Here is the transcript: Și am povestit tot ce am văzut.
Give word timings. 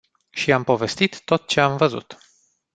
Și 0.29 0.51
am 0.53 0.63
povestit 0.63 1.21
tot 1.23 1.47
ce 1.47 1.61
am 1.61 1.77
văzut. 1.77 2.17